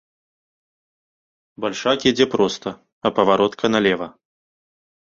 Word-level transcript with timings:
Бальшак 1.67 1.99
ідзе 2.13 2.27
проста, 2.33 2.69
а 3.05 3.15
паваротка 3.21 3.65
налева. 3.79 4.07